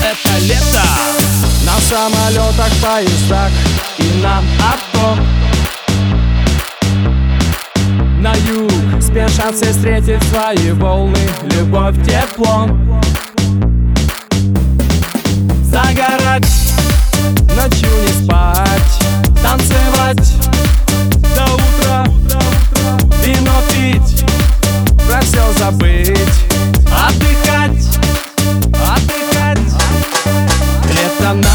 [0.00, 0.82] Это лето.
[1.64, 3.50] На самолетах, поездах
[3.98, 5.18] и на авто.
[8.20, 11.18] На юг спешат все встретить свои волны
[11.54, 12.68] Любовь, тепло.
[15.64, 16.46] Загорать,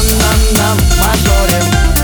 [0.00, 1.99] Лето на-на-на мажоре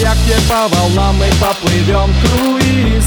[0.00, 3.04] Яхте по волнам мы поплывем круиз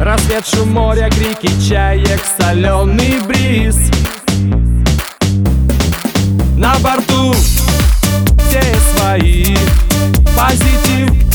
[0.00, 0.78] Рассвет, шум
[1.10, 3.76] крики чаек, соленый бриз.
[6.56, 7.34] На борту
[8.38, 8.62] все
[8.94, 9.56] свои
[10.36, 11.27] позитив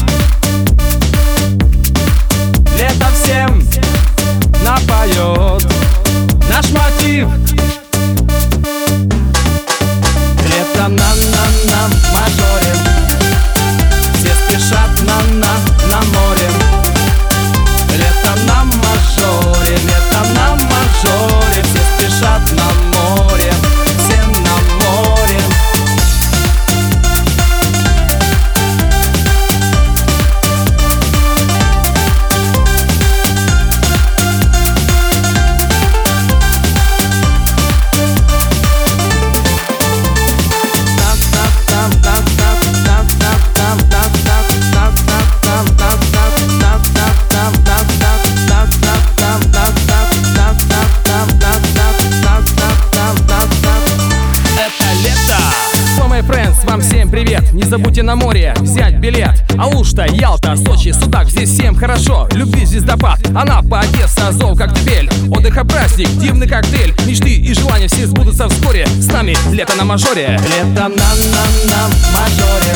[56.73, 57.53] вам всем привет!
[57.53, 59.43] Не забудьте на море взять билет.
[59.59, 62.27] Алушта, Ялта, Сочи, Судак, здесь всем хорошо.
[62.31, 66.95] Любви звездопад, Анапа, Одесса, Азов, Коктебель Отдыха праздник, дивный коктейль.
[67.05, 68.87] Мечты и желания все сбудутся вскоре.
[68.87, 70.39] С нами лето на мажоре.
[70.49, 72.73] Лето на на на мажоре.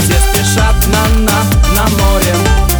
[0.00, 1.44] Все спешат на на
[1.76, 2.77] на море